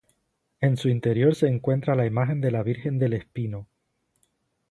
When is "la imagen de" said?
1.93-2.49